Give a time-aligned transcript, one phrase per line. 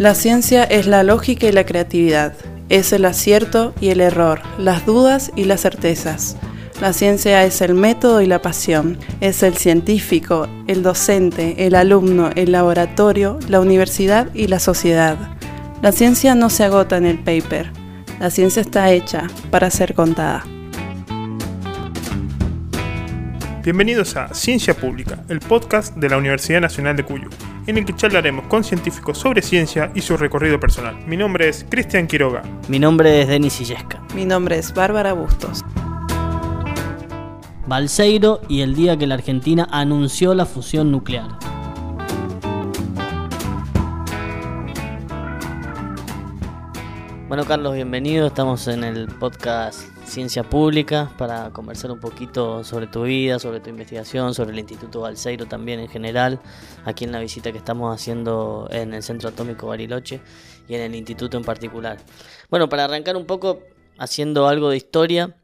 [0.00, 2.32] La ciencia es la lógica y la creatividad,
[2.70, 6.38] es el acierto y el error, las dudas y las certezas.
[6.80, 12.30] La ciencia es el método y la pasión, es el científico, el docente, el alumno,
[12.34, 15.18] el laboratorio, la universidad y la sociedad.
[15.82, 17.70] La ciencia no se agota en el paper,
[18.20, 20.46] la ciencia está hecha para ser contada.
[23.62, 27.28] Bienvenidos a Ciencia Pública, el podcast de la Universidad Nacional de Cuyo,
[27.66, 30.96] en el que charlaremos con científicos sobre ciencia y su recorrido personal.
[31.06, 32.40] Mi nombre es Cristian Quiroga.
[32.68, 34.02] Mi nombre es Denis Illesca.
[34.14, 35.62] Mi nombre es Bárbara Bustos.
[37.66, 41.28] Balseiro y el día que la Argentina anunció la fusión nuclear.
[47.28, 48.26] Bueno, Carlos, bienvenido.
[48.26, 53.70] Estamos en el podcast Ciencia Pública para conversar un poquito sobre tu vida, sobre tu
[53.70, 56.40] investigación, sobre el Instituto Balseiro también en general,
[56.84, 60.20] aquí en la visita que estamos haciendo en el Centro Atómico Bariloche
[60.68, 61.98] y en el instituto en particular.
[62.50, 63.60] Bueno, para arrancar un poco
[63.98, 65.36] haciendo algo de historia,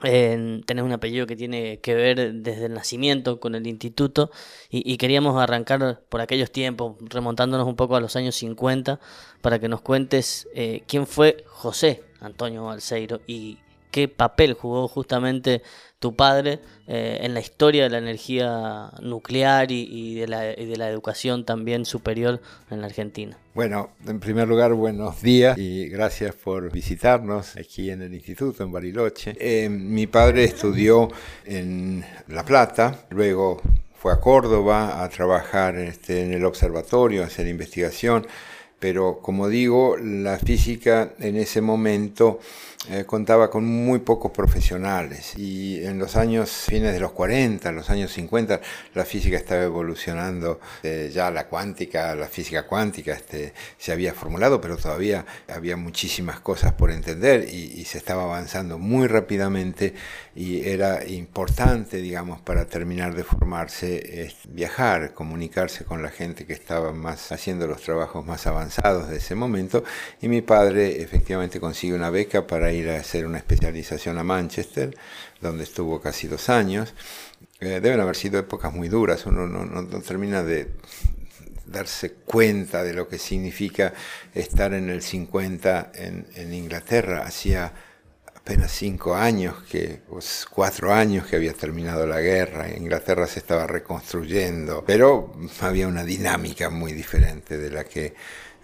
[0.00, 4.30] tenés un apellido que tiene que ver desde el nacimiento con el instituto
[4.70, 8.98] y, queríamos arrancar por aquellos tiempos, remontándonos un poco a los años 50,
[9.42, 13.58] para que nos cuentes eh, quién fue José Antonio Balseiro y
[13.90, 15.62] qué papel jugó justamente
[16.00, 20.88] tu padre eh, en la historia de la energía nuclear y, de la, de la,
[20.88, 23.36] educación también superior en la Argentina.
[23.54, 28.72] Bueno, en primer lugar, buenos días y gracias por visitarnos aquí en el instituto, en
[28.72, 29.36] Bariloche.
[29.38, 31.08] Eh, mi padre estudió
[31.44, 33.60] en La Plata, luego
[33.94, 38.26] fue a Córdoba a trabajar este, en el observatorio, a hacer investigación,
[38.80, 42.40] pero como digo, la física en ese momento
[42.88, 45.34] eh, contaba con muy pocos profesionales.
[45.36, 48.58] Y en los años fines de los 40, en los años 50,
[48.94, 54.62] la física estaba evolucionando, eh, ya la cuántica, la física cuántica este, se había formulado,
[54.62, 59.94] pero todavía había muchísimas cosas por entender y, se estaba avanzando muy rápidamente
[60.36, 66.92] y era importante, digamos, para terminar de formarse, viajar, comunicarse con la gente que estaba
[66.92, 68.69] más haciendo los trabajos más avanzados
[69.08, 69.82] de ese momento
[70.20, 74.96] y mi padre efectivamente consigue una beca para ir a hacer una especialización a Manchester,
[75.40, 76.94] donde estuvo casi dos años.
[77.60, 80.68] Eh, deben haber sido épocas muy duras, uno no, termina de
[81.66, 83.92] darse cuenta de lo que significa
[84.34, 87.24] estar en el 50 en, Inglaterra.
[87.26, 87.72] Hacía
[88.34, 90.00] apenas cinco años, que,
[90.50, 96.70] cuatro años que había terminado la guerra, Inglaterra se estaba reconstruyendo, pero había una dinámica
[96.70, 98.14] muy diferente de la que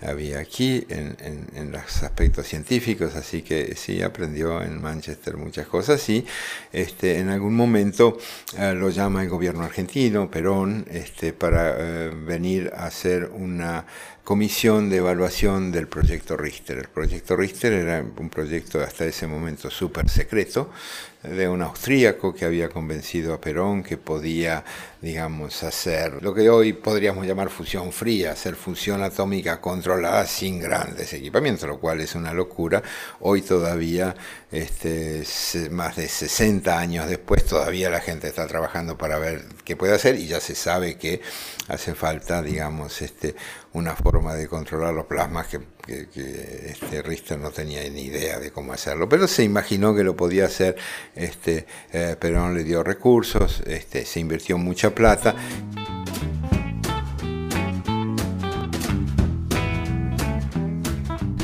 [0.02, 1.16] había aquí en,
[1.54, 6.24] en, los aspectos científicos, así que sí aprendió en Manchester muchas cosas y
[6.72, 8.18] este, en algún momento
[8.58, 13.86] eh, lo llama el gobierno argentino, Perón, este, para eh, venir a hacer una
[14.26, 16.78] comisión de evaluación del proyecto Richter.
[16.78, 20.68] El proyecto Richter era un proyecto hasta ese momento súper secreto
[21.22, 24.64] de un austríaco que había convencido a Perón que podía,
[25.00, 31.12] digamos, hacer lo que hoy podríamos llamar fusión fría, hacer fusión atómica controlada sin grandes
[31.12, 32.82] equipamientos, lo cual es una locura.
[33.20, 34.16] Hoy todavía,
[34.50, 35.22] este,
[35.70, 40.16] más de 60 años después, todavía la gente está trabajando para ver qué puede hacer
[40.16, 41.20] y ya se sabe que
[41.68, 43.34] hace falta, digamos, este,
[43.72, 48.72] una forma de controlar los plasmas que, este Richter no tenía ni idea de cómo
[48.72, 50.76] hacerlo, pero se imaginó que lo podía hacer,
[51.14, 55.34] este, eh, pero no le dio recursos, este, se invirtió mucha plata.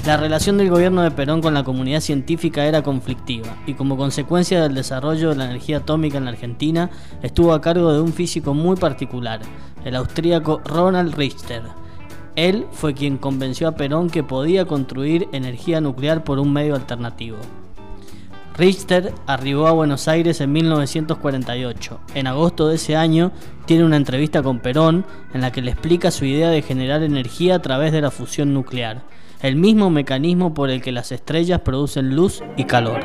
[0.06, 4.60] La relación del gobierno de Perón con la comunidad científica era conflictiva y como consecuencia
[4.60, 6.90] del desarrollo de la energía atómica en la Argentina
[7.22, 9.40] estuvo a cargo de un físico muy particular,
[9.84, 11.62] el austríaco Ronald Richter,
[12.34, 17.36] él fue quien convenció a Perón que podía construir energía nuclear por un medio alternativo.
[18.56, 22.00] Richter arribó a Buenos Aires en 1948.
[22.14, 23.32] En agosto de ese año
[23.66, 25.04] tiene una entrevista con Perón
[25.34, 28.52] en la que le explica su idea de generar energía a través de la fusión
[28.54, 29.02] nuclear,
[29.42, 33.00] el mismo mecanismo por el que las estrellas producen luz y calor.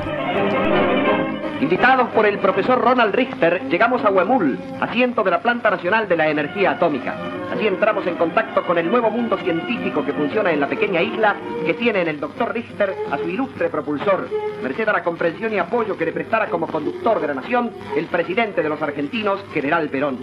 [1.60, 6.16] Invitados por el profesor Ronald Richter, llegamos a Huemul, asiento de la Planta Nacional de
[6.16, 7.16] la Energía Atómica.
[7.52, 11.36] Así entramos en contacto con el nuevo mundo científico que funciona en la pequeña isla
[11.66, 14.30] que tiene en el doctor Richter a su ilustre propulsor,
[14.62, 18.06] merced a la comprensión y apoyo que le prestara como conductor de la nación el
[18.06, 20.20] presidente de los argentinos, General Perón.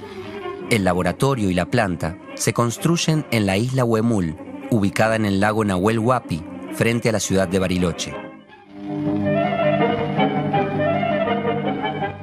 [0.71, 4.37] El laboratorio y la planta se construyen en la isla Huemul,
[4.71, 6.43] ubicada en el lago Nahuel Huapi,
[6.75, 8.24] frente a la ciudad de Bariloche.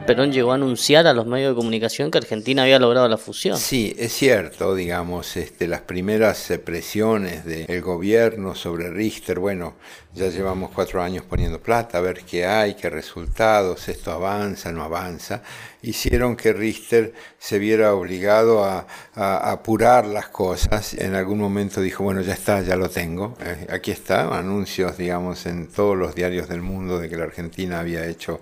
[0.05, 3.57] Perón llegó a anunciar a los medios de comunicación que Argentina había logrado la fusión.
[3.57, 9.75] Sí, es cierto, digamos, este, las primeras presiones del gobierno sobre Richter, bueno,
[10.13, 14.83] ya llevamos cuatro años poniendo plata, a ver qué hay, qué resultados, esto avanza, no
[14.83, 15.43] avanza,
[15.83, 20.95] hicieron que Richter se viera obligado a, apurar las cosas.
[20.95, 25.45] En algún momento dijo, bueno, ya está, ya lo tengo, eh, aquí está, anuncios, digamos,
[25.45, 28.41] en todos los diarios del mundo de que la Argentina había hecho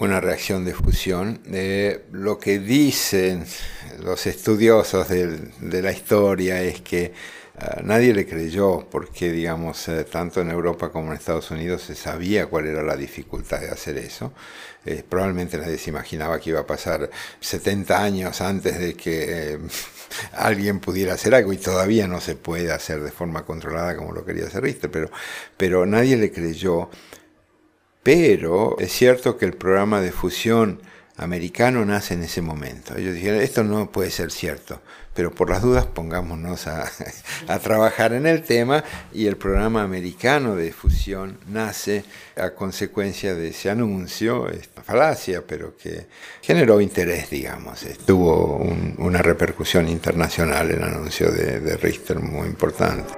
[0.00, 1.40] una reacción de fusión.
[1.52, 3.44] Eh, lo que dicen
[4.02, 7.12] los estudiosos de, la historia es que eh,
[7.82, 12.46] nadie le creyó porque, digamos, eh, tanto en Europa como en Estados Unidos se sabía
[12.46, 14.32] cuál era la dificultad de hacer eso.
[15.08, 17.10] probablemente nadie se imaginaba que iba a pasar
[17.40, 19.58] 70 años antes de que
[20.32, 24.24] alguien pudiera hacer algo y todavía no se puede hacer de forma controlada como lo
[24.24, 25.10] quería hacer Richter, pero,
[25.56, 26.88] pero nadie le creyó
[28.08, 30.80] pero es cierto que el programa de fusión
[31.18, 32.96] americano nace en ese momento.
[32.96, 34.80] Ellos dijeron, esto no puede ser cierto,
[35.12, 36.90] pero por las dudas pongámonos a,
[37.62, 38.82] trabajar en el tema
[39.12, 42.02] y el programa americano de fusión nace
[42.34, 46.06] a consecuencia de ese anuncio, esta falacia, pero que
[46.40, 47.84] generó interés, digamos.
[48.06, 48.56] Tuvo
[48.96, 53.17] una repercusión internacional el anuncio de Richter muy importante.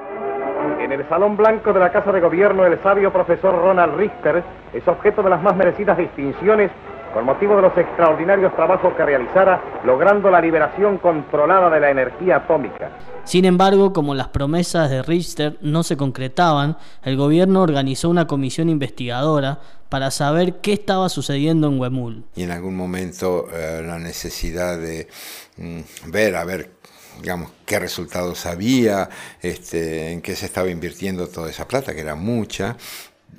[1.00, 4.44] El Salón Blanco de la Casa de Gobierno, el sabio profesor Ronald Richter
[4.74, 6.70] es objeto de las más merecidas distinciones
[7.14, 12.36] con motivo de los extraordinarios trabajos que realizara, logrando la liberación controlada de la energía
[12.36, 12.90] atómica.
[13.24, 18.68] Sin embargo, como las promesas de Richter no se concretaban, el gobierno organizó una comisión
[18.68, 19.58] investigadora
[19.88, 22.24] para saber qué estaba sucediendo en Huemul.
[22.36, 25.08] Y en algún momento eh, la necesidad de
[25.56, 26.79] mm, ver, a ver
[27.20, 29.08] digamos, qué resultados había,
[29.42, 32.76] este, en qué se estaba invirtiendo toda esa plata, que era mucha.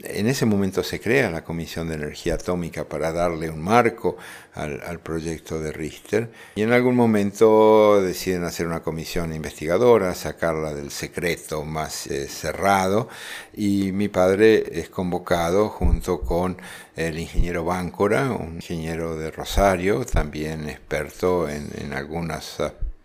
[0.04, 4.18] En ese momento se crea la Comisión de Energía Atómica para darle un marco
[4.56, 10.92] al, proyecto de Richter y en algún momento deciden hacer una comisión investigadora, sacarla del
[10.92, 13.10] secreto más eh, cerrado
[13.54, 16.58] y mi padre es convocado junto con
[16.96, 22.60] el ingeniero Báncora, un ingeniero de Rosario, también experto en, en algunas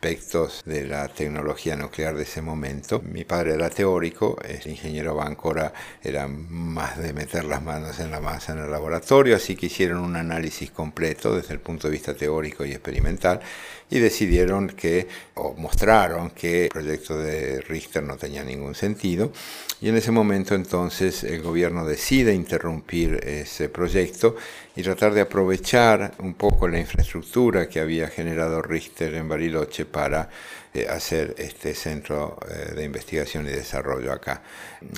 [0.07, 3.03] aspectos de la tecnología nuclear de ese momento.
[3.03, 8.21] Mi padre era teórico, el ingeniero Bancora era más de meter las manos en la
[8.21, 12.15] masa en el laboratorio, así que hicieron un análisis completo desde el punto de vista
[12.15, 13.41] teórico y experimental
[13.91, 19.33] y decidieron que, o mostraron que el proyecto de Richter no tenía ningún sentido
[19.81, 24.37] y en ese momento entonces el gobierno decide interrumpir ese proyecto
[24.77, 30.29] y tratar de aprovechar un poco la infraestructura que había generado Richter en Bariloche para
[30.77, 34.43] eh, hacer este centro eh, de investigación y desarrollo acá.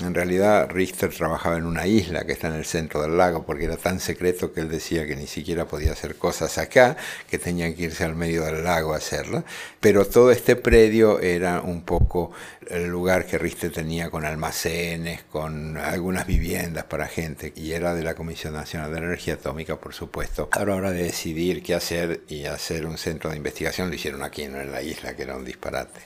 [0.03, 3.63] En realidad Richter trabajaba en una isla que está en el centro del lago porque
[3.63, 6.97] era tan secreto que él decía que ni siquiera podía hacer cosas acá,
[7.29, 9.45] que tenían que irse al medio del lago a hacerla,
[9.79, 12.31] pero todo este predio era un poco
[12.69, 18.03] el lugar que Richter tenía con almacenes, con algunas viviendas para gente, y era de
[18.03, 20.49] la Comisión Nacional de Energía Atómica, por supuesto.
[20.51, 24.23] A la hora de decidir qué hacer y hacer un centro de investigación, lo hicieron
[24.23, 25.99] aquí, no en la isla, que era un disparate.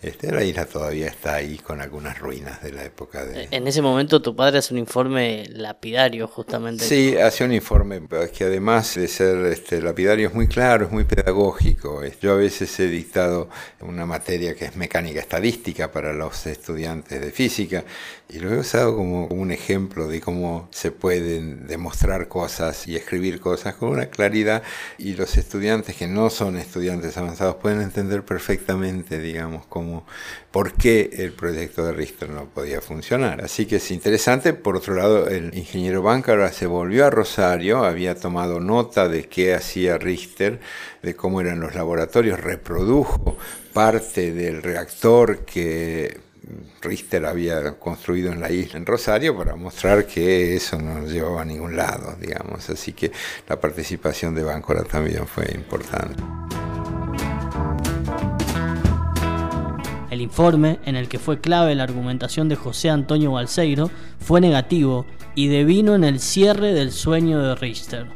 [0.00, 3.48] Este, la isla todavía está ahí con algunas ruinas de la época de...
[3.50, 6.84] En ese momento tu padre hace un informe lapidario, justamente.
[6.84, 8.02] Sí, hace un informe
[8.32, 12.02] que además de ser este, lapidario es muy claro, es muy pedagógico.
[12.20, 13.48] Yo a veces he dictado
[13.80, 17.84] una materia que es mecánica estadística para los estudiantes de física
[18.28, 23.40] y lo he usado como un ejemplo de cómo se pueden demostrar cosas y escribir
[23.40, 24.62] cosas con una claridad
[24.98, 29.87] y los estudiantes que no son estudiantes avanzados pueden entender perfectamente, digamos, cómo,
[30.50, 33.42] por qué el proyecto de Richter no podía funcionar.
[33.42, 34.52] Así que es interesante.
[34.52, 39.54] Por otro lado, el ingeniero Bancara se volvió a Rosario, había tomado nota de qué
[39.54, 40.60] hacía Richter,
[41.02, 43.36] de cómo eran los laboratorios, reprodujo
[43.72, 46.20] parte del reactor que
[46.80, 51.44] Richter había construido en la isla, en Rosario, para mostrar que eso no llevaba a
[51.44, 52.68] ningún lado, digamos.
[52.70, 53.12] Así que
[53.48, 56.22] la participación de Bancora también fue importante.
[60.10, 65.04] El informe, en el que fue clave la argumentación de José Antonio Balseiro, fue negativo
[65.34, 68.06] y devino en el cierre del sueño de Richter.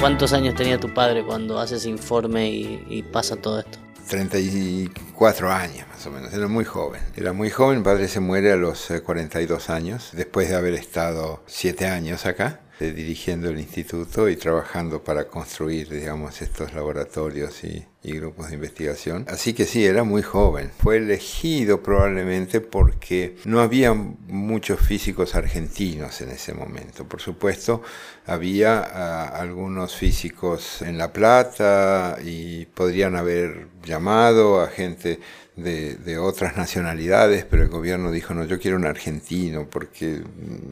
[0.00, 3.78] ¿Cuántos años tenía tu padre cuando hace ese informe y, pasa todo esto?
[4.08, 7.02] 34 años más o menos, era muy joven.
[7.14, 10.74] Era muy joven, mi padre se muere a los 42 eh, años, después de haber
[10.74, 12.60] estado 7 años acá.
[12.82, 18.54] Eh, dirigiendo el instituto y trabajando para construir, digamos, estos laboratorios y, y grupos de
[18.54, 19.24] investigación.
[19.28, 20.72] Así que sí, era muy joven.
[20.78, 27.08] Fue elegido probablemente porque no había muchos físicos argentinos en ese momento.
[27.08, 27.82] Por supuesto,
[28.26, 35.20] había ah, algunos físicos en La Plata y podrían haber llamado a gente
[35.54, 40.22] de, de, otras nacionalidades, pero el gobierno dijo, no, yo quiero un argentino porque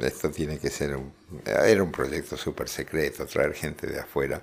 [0.01, 1.13] esto tiene que ser, un,
[1.45, 4.43] era un proyecto súper secreto, traer gente de afuera.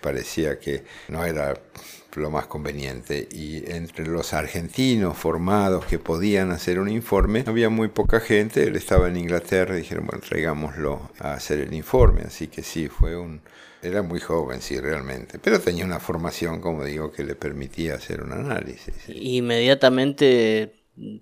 [0.00, 1.54] Parecía que no era
[2.16, 3.28] lo más conveniente.
[3.30, 8.64] Y entre los argentinos formados que podían hacer un informe, había muy poca gente.
[8.64, 12.22] Él estaba en Inglaterra y dijeron, bueno, traigámoslo a hacer el informe.
[12.22, 13.40] Así que sí, fue un...
[13.82, 18.22] Era muy joven, sí, realmente, pero tenía una formación, como digo, que le permitía hacer
[18.22, 18.94] un análisis.
[19.06, 20.72] Inmediatamente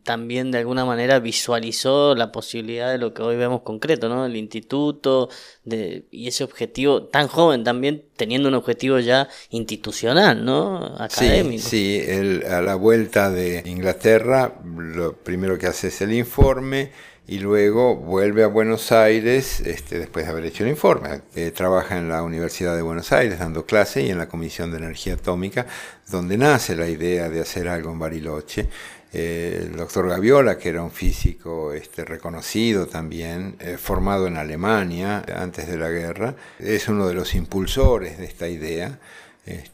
[0.05, 4.25] también de alguna manera visualizó la posibilidad de lo que hoy vemos concreto, ¿no?
[4.25, 5.29] El instituto
[5.65, 10.95] de, y ese objetivo tan joven también teniendo un objetivo ya institucional, ¿no?
[10.99, 11.63] Académico.
[11.63, 16.93] Sí, sí a la vuelta de Inglaterra lo primero que hace es el informe
[17.27, 21.23] y luego vuelve a Buenos Aires este, después de haber hecho el informe.
[21.35, 24.79] Eh, trabaja en la Universidad de Buenos Aires dando clase y en la Comisión de
[24.79, 25.67] Energía Atómica,
[26.11, 28.69] donde nace la idea de hacer algo en Bariloche
[29.15, 35.69] el doctor Gaviola, que era un físico este, reconocido también, eh, formado en Alemania antes
[35.69, 38.99] de la guerra, es uno de los impulsores de esta idea.
[39.47, 39.74] Este,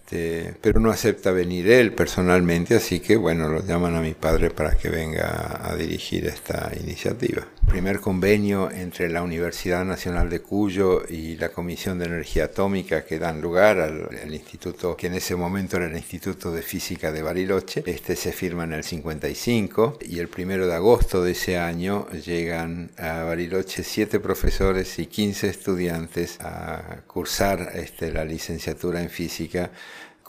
[0.61, 4.76] pero no acepta venir él personalmente, así que bueno, lo llaman a mi padre para
[4.76, 7.47] que venga a dirigir esta iniciativa.
[7.69, 13.21] Primer convenio entre la Universidad Nacional de Cuyo y la Comisión de Energía Atómica que
[13.21, 17.85] dan lugar al, instituto, que en ese momento era el Instituto de Física de Bariloche,
[17.87, 22.90] este se firma en el 55 y el primero de agosto de ese año llegan
[22.97, 29.71] a Bariloche siete profesores y 15 estudiantes a cursar este, la licenciatura en física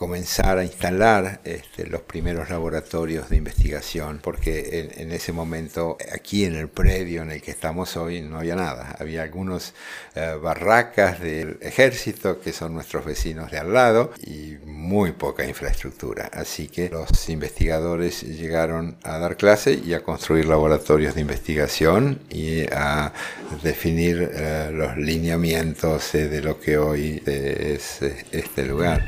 [0.01, 6.55] comenzar a instalar este, los primeros laboratorios de investigación, porque en, ese momento, aquí en
[6.55, 8.96] el predio en el que estamos hoy, no había nada.
[8.98, 9.75] Había algunos
[10.15, 16.31] eh, barracas del ejército, que son nuestros vecinos de al lado, y muy poca infraestructura.
[16.34, 22.63] Así que los investigadores llegaron a dar clase y a construir laboratorios de investigación y
[22.74, 23.13] a
[23.62, 29.05] definir eh, los lineamientos eh, de lo que hoy es este lugar.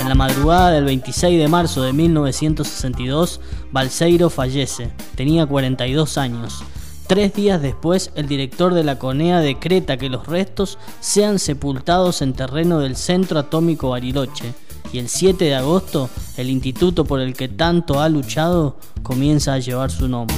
[0.00, 3.40] En la madrugada del 26 de marzo de 1962,
[3.72, 4.90] Balseiro fallece.
[5.14, 6.64] Tenía 42 años.
[7.06, 12.34] Tres días después, el director de la CONEA decreta que los restos sean sepultados en
[12.34, 14.52] terreno del Centro Atómico Bariloche.
[14.92, 19.58] Y el 7 de agosto, el instituto por el que tanto ha luchado comienza a
[19.58, 20.36] llevar su nombre.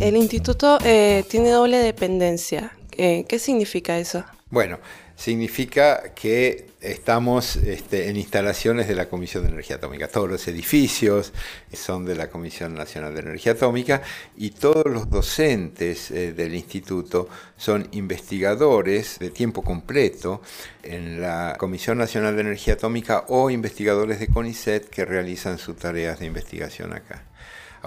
[0.00, 2.72] El instituto eh, tiene doble dependencia.
[2.92, 4.24] Eh, ¿Qué significa eso?
[4.48, 4.78] Bueno,
[5.16, 10.06] significa que estamos este, en instalaciones de la Comisión de Energía Atómica.
[10.06, 11.32] Todos los edificios
[11.72, 14.02] son de la Comisión Nacional de Energía Atómica
[14.36, 20.42] y todos los docentes eh, del instituto son investigadores de tiempo completo
[20.84, 26.20] en la Comisión Nacional de Energía Atómica o investigadores de CONICET que realizan sus tareas
[26.20, 27.24] de investigación acá.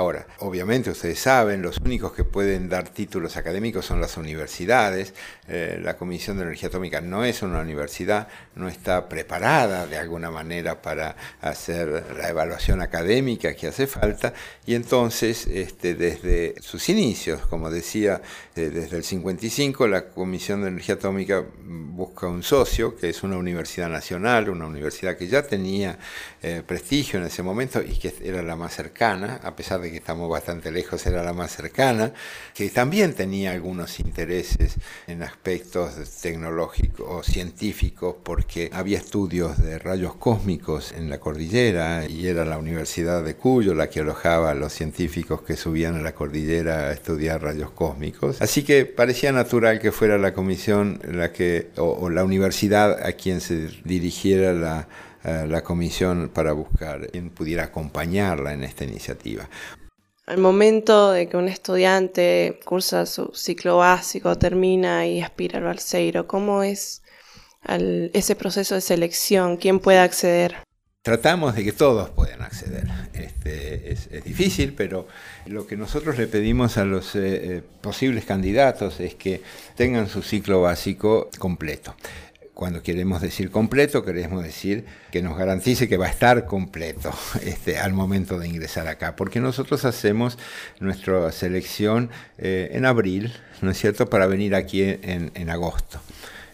[0.02, 5.14] Ahora, obviamente ustedes saben, los únicos que pueden dar títulos académicos son las universidades.
[5.48, 10.32] Eh, la Comisión de Energía Atómica no es una universidad, no está preparada de alguna
[10.32, 14.34] manera para hacer la evaluación académica que hace falta.
[14.66, 18.24] Y entonces, este, desde sus inicios, como decía,
[18.56, 23.38] eh, desde el 55, la Comisión de Energía Atómica busca un socio, que es una
[23.38, 26.00] universidad nacional, una universidad que ya tenía
[26.42, 29.98] eh, prestigio en ese momento y que era la más cercana, a pesar de que
[29.98, 32.14] estamos bastante lejos, era la más cercana,
[32.54, 34.76] que también tenía algunos intereses
[35.08, 42.28] en aspectos tecnológicos o científicos, porque había estudios de rayos cósmicos en la cordillera y
[42.28, 46.14] era la Universidad de Cuyo la que alojaba a los científicos que subían a la
[46.14, 48.42] cordillera a estudiar rayos cósmicos.
[48.42, 53.42] Así que parecía natural que fuera la comisión la que, o la universidad a quien
[53.42, 54.88] se dirigiera la
[55.24, 59.48] la comisión para buscar quien pudiera acompañarla en esta iniciativa.
[60.32, 66.28] Al momento de que un estudiante cursa su ciclo básico, termina y aspira al Balseiro,
[66.28, 67.02] ¿cómo es
[67.68, 69.58] ese proceso de selección?
[69.58, 70.56] ¿Quién puede acceder?
[71.02, 72.88] Tratamos de que todos puedan acceder.
[73.14, 75.08] Este, es, difícil, pero
[75.48, 77.20] lo que nosotros le pedimos a los eh,
[77.58, 79.42] eh, posibles candidatos es que
[79.76, 81.96] tengan su ciclo básico completo
[82.54, 87.12] cuando queremos decir completo, queremos decir que nos garantice que va a estar completo
[87.44, 90.38] este, al momento de ingresar acá, porque nosotros hacemos
[90.80, 96.02] nuestra selección eh, en abril, ¿no es cierto?, para venir aquí en agosto.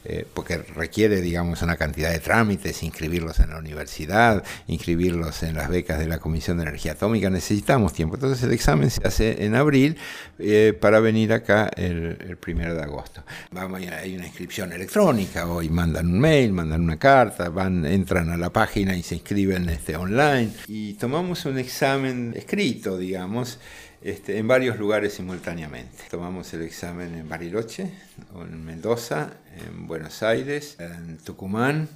[0.09, 5.67] Eh, porque requiere, digamos, una cantidad de trámites, inscribirlos en la universidad, inscribirlos en las
[5.67, 8.15] becas de la Comisión de Energía Atómica, necesitamos tiempo.
[8.15, 9.97] Entonces el examen se hace en abril
[10.39, 13.21] eh, para venir acá el, el, primero de agosto.
[13.51, 18.37] Vamos, hay una inscripción electrónica, hoy mandan un mail, mandan una carta, van, entran a
[18.37, 23.59] la página y se inscriben este, online y tomamos un examen escrito, digamos,
[24.01, 26.03] este, en varios lugares simultáneamente.
[26.09, 27.89] Tomamos el examen en Bariloche,
[28.35, 31.89] en Mendoza, en Buenos Aires, en Tucumán.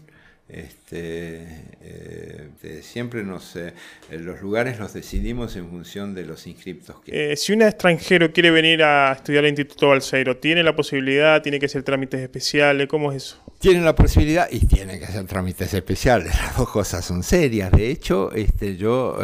[0.52, 1.48] Este,
[1.82, 3.74] eh, siempre nos, eh,
[4.10, 6.98] los lugares los decidimos en función de los inscriptos.
[7.06, 7.32] Que...
[7.32, 11.42] Eh, si un extranjero quiere venir a estudiar al Instituto Balseiro, ¿tiene la posibilidad?
[11.42, 12.88] ¿Tiene que hacer trámites especiales?
[12.90, 13.38] ¿Cómo es eso?
[13.60, 16.36] Tienen la posibilidad y tienen que hacer trámites especiales.
[16.42, 17.72] Las dos cosas son serias.
[17.72, 19.18] De hecho, este, yo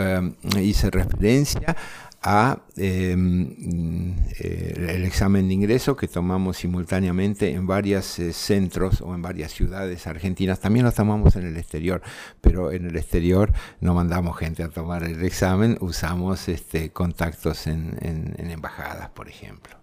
[0.62, 1.75] hice referencia
[2.21, 9.13] a em, eh, el examen de ingreso que tomamos simultáneamente en varios eh, centros o
[9.13, 10.59] en varias ciudades argentinas.
[10.59, 12.01] También lo tomamos en el exterior,
[12.41, 17.97] pero en el exterior no mandamos gente a tomar el examen, usamos este, contactos en,
[18.38, 19.75] embajadas, por ejemplo.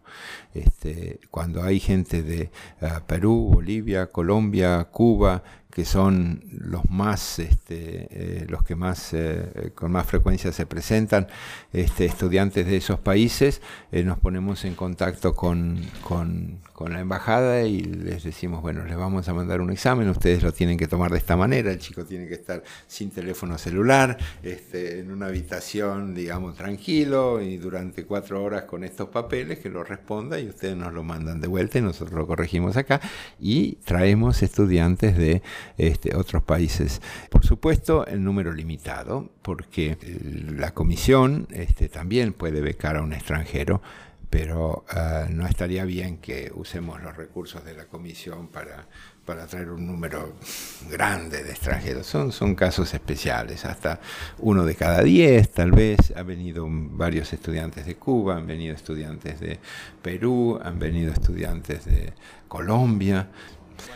[0.52, 2.50] Este, cuando hay gente de
[2.80, 5.42] ah, Perú, Bolivia, Colombia, Cuba,
[5.74, 11.26] que son los más, este, eh, los que más, eh, con más frecuencia se presentan,
[11.72, 17.64] este, estudiantes de esos países, eh, nos ponemos en contacto con, con, con, la embajada
[17.64, 21.10] y les decimos, bueno, les vamos a mandar un examen, ustedes lo tienen que tomar
[21.10, 26.14] de esta manera, el chico tiene que estar sin teléfono celular, este, en una habitación,
[26.14, 30.92] digamos, tranquilo y durante cuatro horas con estos papeles que lo responda y ustedes nos
[30.92, 33.00] lo mandan de vuelta y nosotros lo corregimos acá
[33.40, 35.42] y traemos estudiantes de
[35.76, 37.00] este, otros países.
[37.30, 39.96] Por supuesto, el número limitado, porque
[40.56, 43.82] la comisión este, también puede becar a un extranjero,
[44.34, 48.88] pero ah, no estaría bien que usemos los recursos de la comisión para,
[49.24, 50.34] para traer un número
[50.90, 52.04] grande de extranjeros.
[52.04, 54.00] Son, son casos especiales, hasta
[54.38, 56.12] uno de cada diez tal vez.
[56.16, 59.60] Han venido varios estudiantes de Cuba, han venido estudiantes de
[60.02, 62.12] Perú, han venido estudiantes de
[62.48, 63.28] Colombia.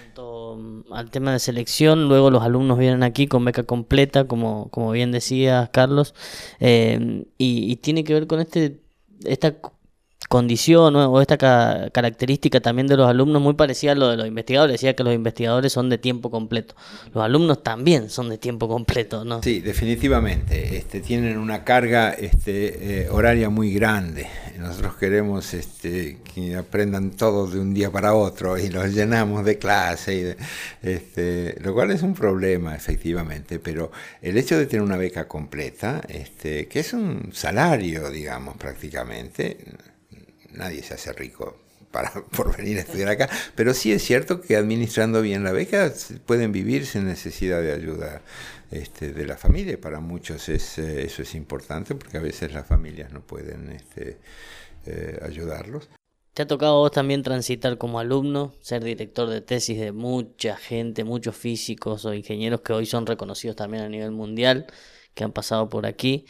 [0.07, 0.15] En
[0.57, 4.93] mm, al tema de selección, luego los alumnos vienen aquí con beca completa, como, como
[4.93, 6.15] bien decía Carlos,
[6.61, 8.81] eh, y, y, tiene que ver con este
[9.25, 9.57] esta
[10.29, 14.75] condición o esta característica también de los alumnos muy parecida a lo de los investigadores.
[14.75, 16.75] Decía que los investigadores son de tiempo completo.
[17.15, 19.43] Los alumnos también son de tiempo completo, ¿no?
[19.43, 20.77] Sí, definitivamente.
[20.77, 24.27] Este, tienen una carga este, eh, horaria muy grande.
[24.59, 29.57] Nosotros queremos este, que aprendan todo de un día para otro y los llenamos de
[29.57, 30.37] clase,
[30.83, 33.59] y este, lo cual es un problema, efectivamente.
[33.61, 39.57] Pero el hecho de tener una beca completa, este, que es un salario, digamos, prácticamente,
[40.59, 41.57] nadie se hace rico
[41.91, 45.93] para, por venir a estudiar acá, pero sí es cierto que administrando bien la beca
[46.27, 48.23] pueden vivir sin necesidad de ayuda
[48.71, 49.81] este, de la familia.
[49.81, 54.19] Para muchos es, eh, eso es importante porque a veces las familias no pueden este,
[54.87, 55.89] eh, ayudarlos.
[56.35, 61.03] ¿Te ha tocado vos también transitar como alumno, ser director de tesis de mucha gente,
[61.03, 64.67] muchos físicos o ingenieros que hoy son reconocidos también a nivel mundial,
[65.15, 66.27] que han pasado por aquí?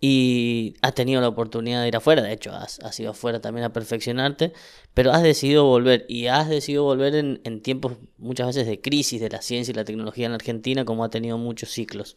[0.00, 3.72] Y has tenido la oportunidad de ir afuera, de hecho has, ido afuera también a
[3.72, 4.54] perfeccionarte,
[4.94, 9.20] pero has decidido volver y has decidido volver en, en, tiempos muchas veces de crisis
[9.20, 12.16] de la ciencia y la tecnología en Argentina, como ha tenido muchos ciclos.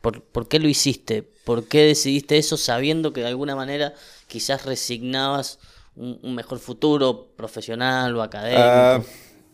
[0.00, 1.22] ¿Por, ¿Por, qué lo hiciste?
[1.22, 3.94] ¿Por qué decidiste eso sabiendo que de alguna manera
[4.28, 5.58] quizás resignabas
[5.96, 8.62] un, mejor futuro profesional o académico?
[8.62, 9.02] Ah,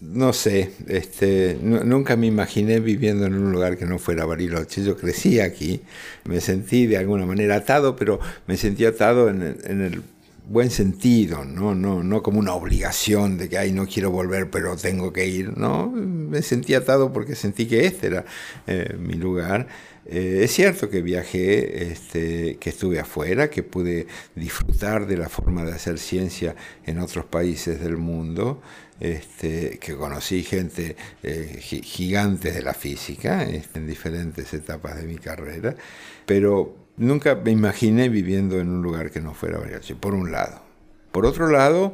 [0.01, 4.83] no sé, este, nunca me imaginé viviendo en un lugar que no fuera Bariloche.
[4.83, 5.83] Yo crecí aquí,
[6.25, 10.03] me sentí de alguna manera atado, pero me sentí atado en el,
[10.51, 11.77] buen sentido, ¿no?
[11.77, 15.57] No, no como una obligación de que ay no quiero volver pero tengo que ir,
[15.57, 18.25] no, me sentí atado porque sentí que este era
[18.67, 19.69] eh, mi lugar.
[20.07, 25.65] Eh, es cierto que viajé, este, que estuve afuera, que pude disfrutar de la forma
[25.65, 28.61] de hacer ciencia en otros países del mundo,
[28.99, 35.17] este, que conocí gente eh, gigante de la física este, en diferentes etapas de mi
[35.17, 35.77] carrera,
[36.27, 40.63] pero nunca me imaginé viviendo en un lugar que no fuera Bariloche, por un lado.
[41.11, 41.93] Por otro lado,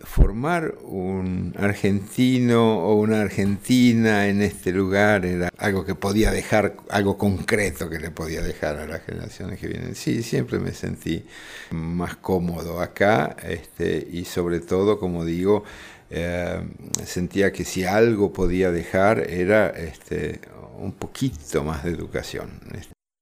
[0.00, 7.16] formar un argentino o una argentina en este lugar era algo que podía dejar, algo
[7.16, 9.94] concreto que le podía dejar a las generaciones que vienen.
[9.94, 11.24] Sí, siempre me sentí
[11.70, 15.64] más cómodo acá este, y sobre todo, como digo,
[16.10, 16.62] eh,
[17.04, 20.40] sentía que si algo podía dejar era este,
[20.78, 22.50] un poquito más de educación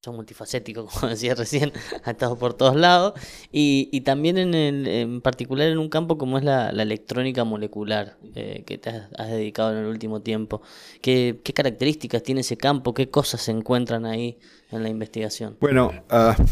[0.05, 1.73] son multifacético, como decía recién,
[2.05, 3.15] ha estado por todos lados,
[3.53, 8.65] y, también en, el, en particular en un campo como es la, electrónica molecular, eh,
[8.67, 10.61] que te has, dedicado en el último tiempo.
[11.01, 12.95] ¿Qué, características tiene ese campo?
[12.95, 14.39] ¿Qué cosas se encuentran ahí
[14.73, 15.57] en la investigación?
[15.61, 16.43] Bueno, uh,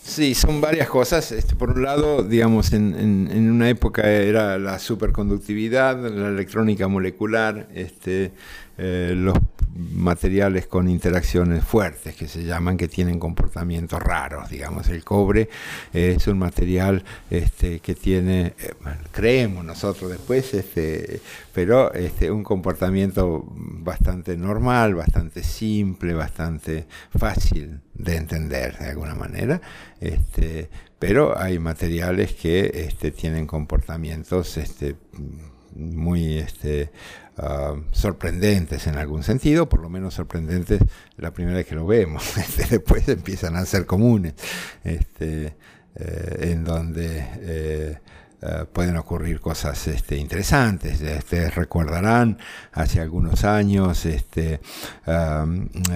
[0.00, 1.32] sí, son varias cosas.
[1.32, 7.66] Este, por un lado, digamos, en, en, una época era la superconductividad, la electrónica molecular,
[7.74, 8.30] este,
[8.78, 9.36] eh, los
[9.74, 14.88] materiales con interacciones fuertes que se llaman, que tienen comportamientos raros, digamos.
[14.88, 15.48] El cobre
[15.92, 18.74] es un material este, que tiene, eh,
[19.12, 21.20] creemos nosotros después, este,
[21.54, 29.60] pero este, un comportamiento bastante normal, bastante simple, bastante fácil de entender de alguna manera.
[30.00, 34.96] Este, pero hay materiales que este, tienen comportamientos este,
[35.74, 36.90] muy este,
[37.38, 40.82] Ah, sorprendentes en algún sentido, por lo menos sorprendentes
[41.16, 44.34] la primera vez que lo vemos, este, después empiezan a ser comunes,
[44.84, 45.56] este,
[45.94, 47.98] eh, en donde eh,
[48.44, 51.00] eh, pueden ocurrir cosas este, interesantes.
[51.00, 52.38] Ustedes recordarán,
[52.72, 54.60] hace algunos años este,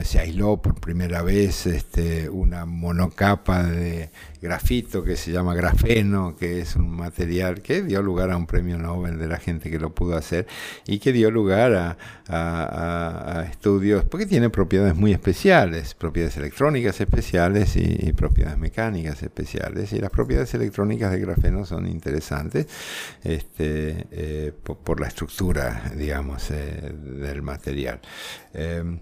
[0.04, 6.60] se aisló por primera vez este, una monocapa de grafito que se llama grafeno, que
[6.60, 9.92] es un material que dio lugar a un premio Nobel de la gente que lo
[9.92, 10.46] pudo hacer
[10.86, 11.96] y que dio lugar
[12.28, 19.92] a, estudios, porque tiene propiedades muy especiales, propiedades electrónicas especiales y, propiedades mecánicas especiales.
[19.92, 22.35] Y las propiedades electrónicas de grafeno son interesantes
[23.22, 28.00] este, eh, por, la estructura, digamos, eh, del material.
[28.54, 28.98] Eh,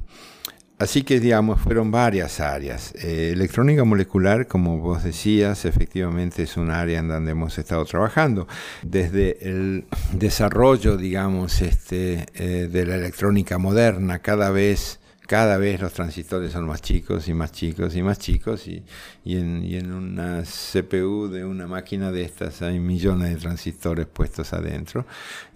[0.77, 2.93] Así que, digamos, fueron varias áreas.
[2.97, 8.49] Eh, electrónica molecular, como vos decías, efectivamente es un área en donde hemos estado trabajando.
[8.83, 16.53] Desde el desarrollo, digamos, este, de la electrónica moderna, cada vez cada vez los transistores
[16.53, 18.85] son más chicos y más chicos y más chicos y,
[19.25, 25.07] en, una CPU de una máquina de estas hay millones de transistores puestos adentro,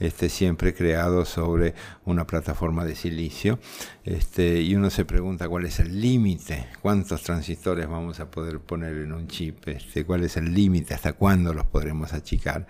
[0.01, 1.75] este, siempre creados sobre
[2.07, 3.59] una plataforma de silicio.
[4.05, 8.97] Este, y uno se pregunta cuál es el límite, cuántos transistores vamos a poder poner
[8.97, 12.67] en un chip, este, cuál es el límite, hasta cuándo los podremos achicar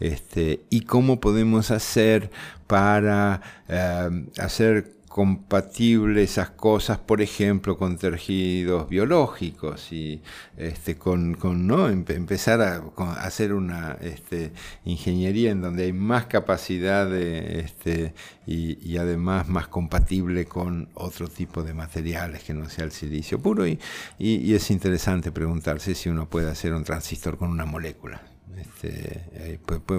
[0.00, 2.30] este, y cómo podemos hacer
[2.66, 10.22] para eh, hacer compatible esas cosas, por ejemplo, con tejidos biológicos y
[10.56, 11.88] este, con, con ¿no?
[11.88, 12.84] empezar a,
[13.20, 14.52] hacer una este,
[14.84, 18.14] ingeniería en donde hay más capacidad de, este,
[18.46, 23.66] y, además más compatible con otro tipo de materiales que no sea el silicio puro.
[23.66, 23.80] Y,
[24.20, 28.22] y, es interesante preguntarse si uno puede hacer un transistor con una molécula.
[28.56, 29.58] Este, eh,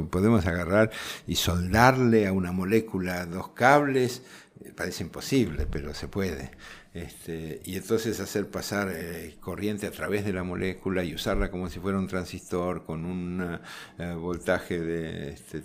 [0.10, 0.92] podemos agarrar
[1.28, 4.24] y soldarle a una molécula dos cables
[4.76, 6.52] parece imposible, pero se puede.
[6.92, 11.70] Este, y entonces hacer pasar eh, corriente a través de la molécula y usarla como
[11.70, 13.60] si fuera un transistor con un
[14.00, 15.62] eh, voltaje de, este,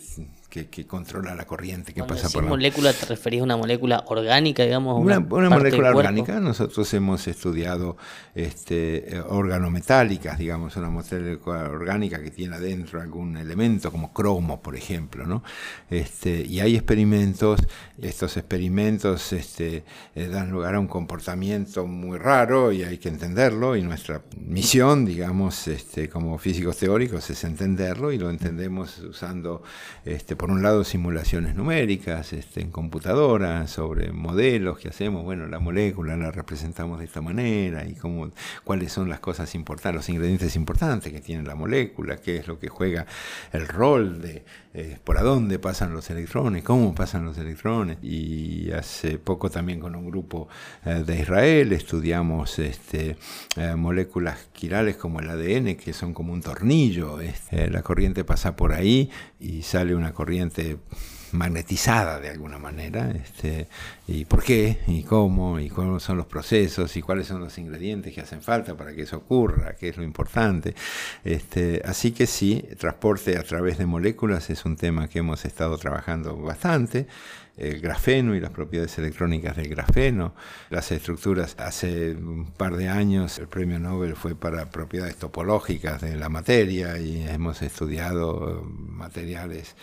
[0.50, 4.64] que, controla la corriente que pasa por la molécula te referís a una molécula orgánica,
[4.64, 5.00] digamos?
[5.00, 6.38] Una, molécula orgánica.
[6.40, 7.96] Nosotros hemos estudiado
[8.34, 15.26] este, organometálicas, digamos, una molécula orgánica que tiene adentro algún elemento como cromo, por ejemplo,
[15.26, 15.42] ¿no?
[15.88, 17.60] Este, y hay experimentos,
[18.00, 19.84] estos experimentos este,
[20.14, 21.13] eh, dan lugar a un comportamiento
[21.86, 27.44] muy raro y hay que entenderlo y nuestra misión, digamos, este, como físicos teóricos es
[27.44, 29.62] entenderlo y lo entendemos usando
[30.04, 35.24] este, por un lado, simulaciones numéricas este, en computadora sobre modelos que hacemos.
[35.24, 38.30] Bueno, la molécula la representamos de esta manera y cómo,
[38.64, 42.58] cuáles son las cosas importantes, los ingredientes importantes que tiene la molécula, qué es lo
[42.58, 43.06] que juega
[43.52, 44.44] el rol de
[44.76, 47.98] eh, por a dónde pasan los electrones, cómo pasan los electrones.
[48.02, 50.48] Y hace poco también con un grupo
[50.84, 53.16] eh, de Israel estudiamos este,
[53.56, 57.20] eh, moléculas quirales como el ADN, que son como un tornillo.
[57.20, 60.78] Este, la corriente pasa por ahí y sale una corriente
[61.34, 63.66] magnetizada de alguna manera, este,
[64.06, 68.14] y por qué, y cómo, y cuáles son los procesos, y cuáles son los ingredientes
[68.14, 70.74] que hacen falta para que eso ocurra, qué es lo importante.
[71.24, 75.76] Este, así que sí, transporte a través de moléculas es un tema que hemos estado
[75.76, 77.06] trabajando bastante
[77.56, 80.34] el grafeno y las propiedades electrónicas del grafeno,
[80.70, 81.54] las estructuras.
[81.58, 86.98] Hace un par de años el premio Nobel fue para propiedades topológicas de la materia
[86.98, 89.76] y hemos estudiado materiales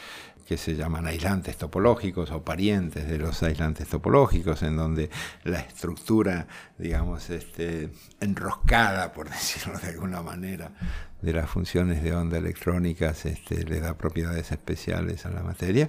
[0.51, 5.09] que se llaman aislantes topológicos o parientes de los aislantes topológicos, en donde
[5.45, 6.45] la estructura,
[6.77, 10.73] digamos, este, enroscada, por decirlo de alguna manera,
[11.21, 15.87] de las funciones de onda electrónicas este, le da propiedades especiales a la materia.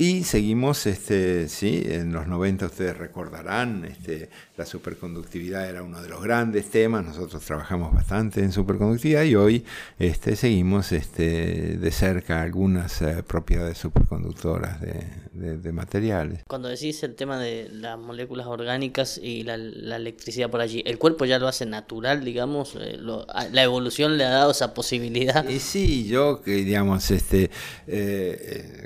[0.00, 6.08] Y seguimos, este, sí, en los 90 ustedes recordarán, este, la superconductividad era uno de
[6.08, 9.64] los grandes temas, nosotros trabajamos bastante en superconductividad y hoy
[9.98, 16.42] este, seguimos este, de cerca algunas eh, propiedades superconductoras de, materiales.
[16.48, 21.26] Cuando decís el tema de las moléculas orgánicas y la, electricidad por allí, ¿el cuerpo
[21.26, 22.74] ya lo hace natural, digamos?
[22.80, 22.98] Eh,
[23.52, 25.48] ¿La evolución le ha dado esa posibilidad?
[25.48, 27.50] Eh, sí, yo, que digamos, este,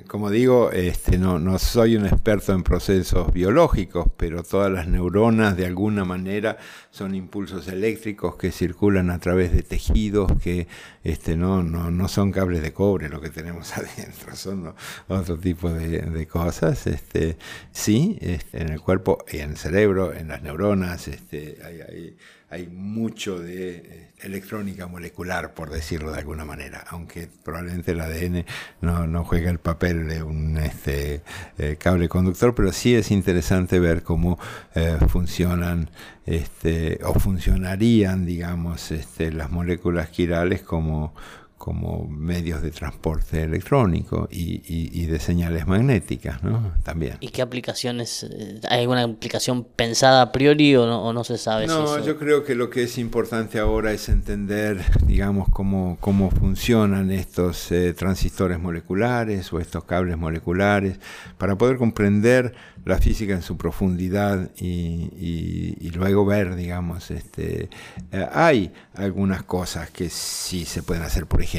[0.06, 5.56] como digo, este, no, no soy un experto en procesos biológicos, pero todas las neuronas
[5.56, 6.56] de alguna manera
[6.90, 10.66] son impulsos eléctricos que circulan a través de tejidos que
[11.02, 14.74] este, no, no, no son cables de cobre lo que tenemos adentro, son
[15.08, 16.86] otro tipo de, cosas.
[16.86, 17.36] Este,
[17.70, 22.16] sí, este, en el cuerpo y en el cerebro, en las neuronas, este, hay, hay
[22.54, 28.44] hay mucho de electrónica molecular, por decirlo de alguna manera, aunque probablemente el ADN
[28.80, 31.22] no, juega el papel de un este,
[31.58, 34.38] eh, cable conductor, pero sí es interesante ver cómo
[34.74, 35.90] eh, funcionan
[36.26, 41.14] este, o funcionarían, digamos, este, las moléculas quirales como
[41.64, 46.74] como medios de transporte electrónico y, de señales magnéticas, ¿no?
[46.82, 47.16] También.
[47.20, 48.24] ¿Y qué aplicaciones?
[48.24, 51.66] Eh, ¿Hay alguna aplicación pensada a priori o no, se sabe?
[51.66, 57.10] No, yo creo que lo que es importante ahora es entender, digamos, cómo, cómo funcionan
[57.10, 60.98] estos eh, transistores moleculares o estos cables moleculares,
[61.38, 67.70] para poder comprender la física en su profundidad y, luego ver, digamos, este,
[68.12, 71.53] eh, hay algunas cosas que sí se pueden hacer, por ejemplo,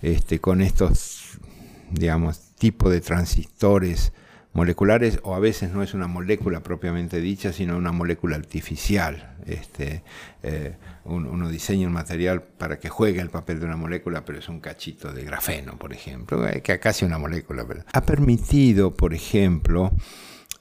[0.00, 1.38] este, con estos,
[1.90, 4.12] digamos, tipo de transistores
[4.54, 9.36] moleculares o a veces no es una molécula propiamente dicha, sino una molécula artificial.
[9.46, 10.02] Este,
[10.42, 14.48] eh, uno diseña un material para que juegue el papel de una molécula, pero es
[14.48, 17.66] un cachito de grafeno, por ejemplo, eh, que casi una molécula.
[17.92, 19.92] Ha permitido, por ejemplo,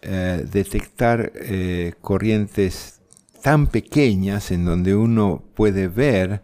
[0.02, 3.02] eh, detectar eh, corrientes
[3.44, 6.42] tan pequeñas en donde uno puede ver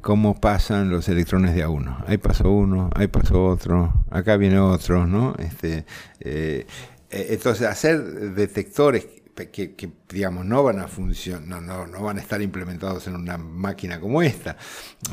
[0.00, 2.02] cómo pasan los electrones de a uno.
[2.06, 5.34] Ahí pasó uno, ahí pasó otro, acá viene otro, ¿no?
[5.38, 5.84] Este,
[6.20, 6.66] eh,
[7.10, 9.06] entonces, hacer detectores
[9.46, 14.00] que, digamos no van a funcionar, no, no van a estar implementados en una máquina
[14.00, 14.56] como esta,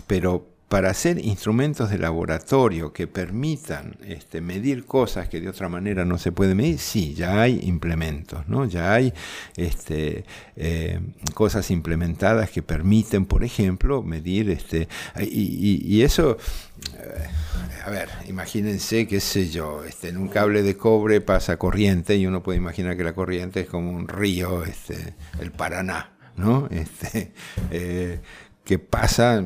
[0.08, 6.06] pero para hacer instrumentos de laboratorio que permitan este, medir cosas que de otra manera
[6.06, 8.66] no se pueden medir, sí, ya hay implementos, ¿no?
[8.66, 9.14] ya hay
[9.58, 10.26] este,
[10.56, 11.00] eh,
[11.36, 14.88] cosas implementadas que permiten, por ejemplo, medir, este,
[15.22, 16.38] y, eso,
[16.98, 17.28] eh,
[17.86, 22.26] a ver, imagínense, qué sé yo, este, en un cable de cobre pasa corriente y
[22.26, 26.68] uno puede imaginar que la corriente es como un río, este, el Paraná, ¿no?
[26.72, 27.34] Este,
[27.70, 28.20] eh,
[28.64, 29.44] que pasa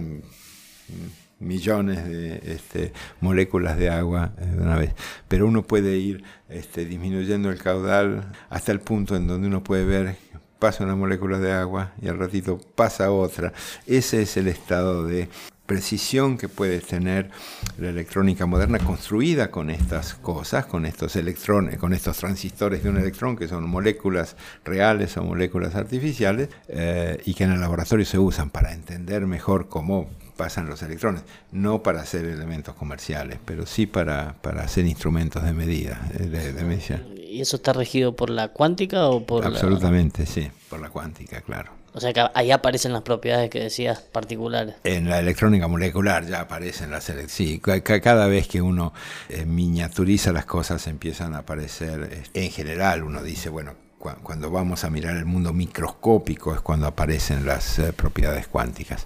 [1.39, 4.93] millones de este, moléculas de agua eh, de una vez.
[5.27, 9.85] Pero uno puede ir este, disminuyendo el caudal hasta el punto en donde uno puede
[9.85, 10.15] ver
[10.59, 13.53] pasa una molécula de agua y al ratito pasa otra.
[13.87, 15.29] Ese es el estado de
[15.65, 17.29] precisión que puede tener
[17.77, 22.97] la electrónica moderna construida con estas cosas, con estos electrones, con estos transistores de un
[22.97, 28.17] electrón que son moléculas reales o moléculas artificiales eh, y que en el laboratorio se
[28.17, 33.87] usan para entender mejor cómo pasan los electrones, no para hacer elementos comerciales, pero sí
[33.87, 37.03] para, para hacer instrumentos de medida, eh, de, medición.
[37.17, 41.73] ¿Y eso está regido por la cuántica o por Absolutamente, sí, por la cuántica, claro.
[41.91, 44.75] O sea que ahí aparecen las propiedades que decías particulares.
[44.85, 48.93] En la electrónica molecular ya aparecen las sí, cada vez que uno
[49.27, 52.23] eh, miniaturiza las cosas empiezan a aparecer.
[52.33, 57.45] En general uno dice, bueno, cuando vamos a mirar el mundo microscópico es cuando aparecen
[57.45, 59.05] las eh, propiedades cuánticas.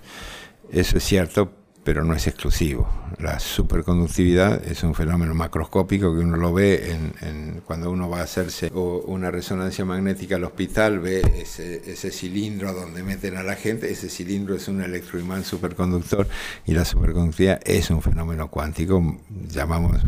[0.74, 1.52] Eso es cierto,
[1.84, 2.90] pero no es exclusivo.
[3.20, 8.24] La superconductividad es un fenómeno macroscópico que uno lo ve en, cuando uno va a
[8.24, 13.92] hacerse una resonancia magnética al hospital, ve ese, ese, cilindro donde meten a la gente,
[13.92, 16.28] ese cilindro es un electroimán superconductor
[16.66, 20.02] y la superconductividad es un fenómeno cuántico, llamamos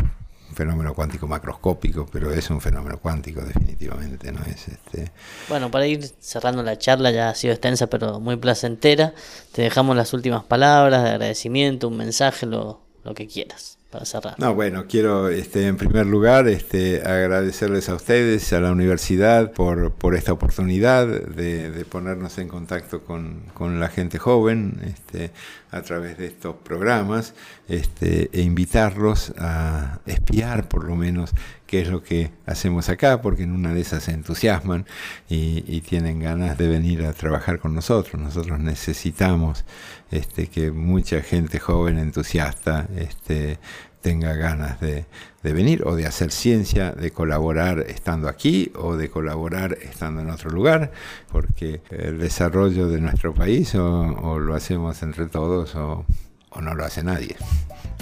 [0.55, 4.67] fenómeno cuántico macroscópico, pero es un fenómeno cuántico definitivamente, ¿no es?
[4.67, 5.11] Este...
[5.49, 9.13] Bueno, para ir cerrando la charla, ya ha sido extensa pero muy placentera,
[9.51, 13.77] te dejamos las últimas palabras de agradecimiento, un mensaje, lo, lo que quieras.
[13.91, 14.35] Para cerrar.
[14.39, 19.93] No, bueno, quiero este, en primer lugar este, agradecerles a ustedes, a la universidad, por,
[19.93, 25.31] por esta oportunidad de, de ponernos en contacto con, con la gente joven este,
[25.71, 27.33] a través de estos programas
[27.67, 31.31] este, e invitarlos a espiar por lo menos
[31.67, 34.85] qué es lo que hacemos acá, porque en una de esas se entusiasman
[35.29, 38.21] y, y tienen ganas de venir a trabajar con nosotros.
[38.21, 39.65] Nosotros necesitamos
[40.11, 43.59] este, que mucha gente joven, entusiasta, este,
[44.05, 45.03] tenga ganas de,
[45.41, 50.51] venir o de hacer ciencia, de colaborar estando aquí o de colaborar estando en otro
[50.51, 50.91] lugar,
[51.31, 56.05] porque el desarrollo de nuestro país o, lo hacemos entre todos o,
[56.51, 57.35] o, no lo hace nadie.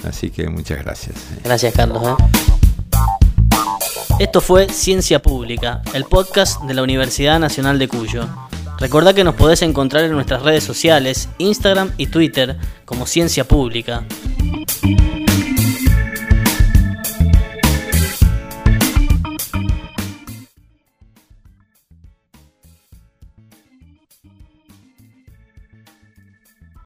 [0.06, 1.16] Así que muchas gracias.
[1.42, 2.06] Gracias, Carlos.
[2.06, 2.14] ¿eh?
[4.18, 8.28] Esto fue Ciencia Pública, el podcast de la Universidad Nacional de Cuyo.
[8.78, 14.04] Recordá que nos podés encontrar en nuestras redes sociales, Instagram y Twitter como Ciencia Pública.